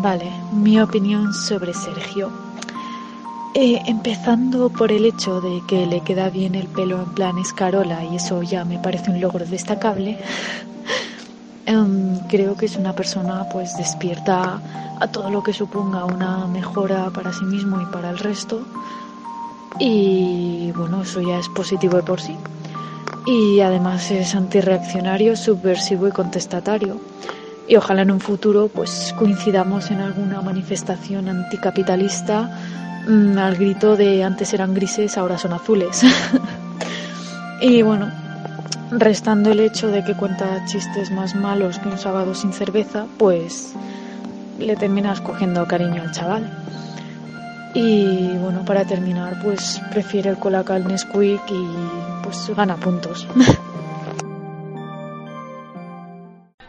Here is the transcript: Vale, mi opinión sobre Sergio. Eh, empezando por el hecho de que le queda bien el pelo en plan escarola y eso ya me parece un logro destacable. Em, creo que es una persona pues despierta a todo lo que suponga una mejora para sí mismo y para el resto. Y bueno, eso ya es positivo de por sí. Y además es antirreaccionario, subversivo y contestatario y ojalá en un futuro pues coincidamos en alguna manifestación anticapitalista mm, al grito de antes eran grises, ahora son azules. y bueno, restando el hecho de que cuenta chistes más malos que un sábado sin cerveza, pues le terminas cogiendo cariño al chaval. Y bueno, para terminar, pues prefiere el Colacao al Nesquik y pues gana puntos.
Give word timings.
Vale, 0.00 0.30
mi 0.52 0.80
opinión 0.80 1.34
sobre 1.34 1.74
Sergio. 1.74 2.30
Eh, 3.52 3.82
empezando 3.86 4.70
por 4.70 4.92
el 4.92 5.04
hecho 5.04 5.40
de 5.40 5.60
que 5.66 5.86
le 5.86 6.04
queda 6.04 6.30
bien 6.30 6.54
el 6.54 6.68
pelo 6.68 7.02
en 7.02 7.14
plan 7.14 7.36
escarola 7.38 8.04
y 8.04 8.14
eso 8.14 8.40
ya 8.44 8.64
me 8.64 8.78
parece 8.78 9.10
un 9.10 9.20
logro 9.20 9.44
destacable. 9.44 10.18
Em, 11.66 12.16
creo 12.28 12.56
que 12.56 12.64
es 12.64 12.76
una 12.76 12.94
persona 12.94 13.46
pues 13.52 13.76
despierta 13.76 14.62
a 15.00 15.08
todo 15.08 15.30
lo 15.30 15.42
que 15.42 15.52
suponga 15.52 16.06
una 16.06 16.46
mejora 16.46 17.10
para 17.10 17.30
sí 17.30 17.44
mismo 17.44 17.78
y 17.80 17.84
para 17.86 18.08
el 18.08 18.18
resto. 18.18 18.62
Y 19.78 20.72
bueno, 20.76 21.02
eso 21.02 21.20
ya 21.20 21.38
es 21.38 21.48
positivo 21.50 21.96
de 21.96 22.04
por 22.04 22.20
sí. 22.20 22.36
Y 23.26 23.60
además 23.60 24.10
es 24.12 24.34
antirreaccionario, 24.34 25.36
subversivo 25.36 26.08
y 26.08 26.12
contestatario 26.12 27.00
y 27.68 27.76
ojalá 27.76 28.02
en 28.02 28.10
un 28.10 28.20
futuro 28.20 28.68
pues 28.68 29.14
coincidamos 29.18 29.90
en 29.90 30.00
alguna 30.00 30.40
manifestación 30.40 31.28
anticapitalista 31.28 32.50
mm, 33.06 33.38
al 33.38 33.56
grito 33.56 33.96
de 33.96 34.24
antes 34.24 34.54
eran 34.54 34.74
grises, 34.74 35.18
ahora 35.18 35.38
son 35.38 35.52
azules. 35.52 36.02
y 37.60 37.82
bueno, 37.82 38.10
restando 38.90 39.50
el 39.50 39.60
hecho 39.60 39.88
de 39.88 40.02
que 40.02 40.14
cuenta 40.14 40.64
chistes 40.64 41.10
más 41.10 41.34
malos 41.34 41.78
que 41.78 41.88
un 41.88 41.98
sábado 41.98 42.34
sin 42.34 42.52
cerveza, 42.52 43.06
pues 43.18 43.74
le 44.58 44.74
terminas 44.76 45.20
cogiendo 45.20 45.66
cariño 45.66 46.02
al 46.02 46.12
chaval. 46.12 46.50
Y 47.74 48.36
bueno, 48.38 48.64
para 48.64 48.84
terminar, 48.86 49.38
pues 49.42 49.80
prefiere 49.90 50.30
el 50.30 50.38
Colacao 50.38 50.74
al 50.74 50.88
Nesquik 50.88 51.42
y 51.50 51.66
pues 52.22 52.50
gana 52.56 52.76
puntos. 52.76 53.28